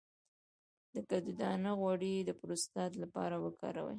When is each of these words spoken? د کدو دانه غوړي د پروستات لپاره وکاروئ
د 0.93 0.95
کدو 1.09 1.31
دانه 1.39 1.71
غوړي 1.79 2.15
د 2.23 2.29
پروستات 2.39 2.91
لپاره 3.03 3.35
وکاروئ 3.45 3.89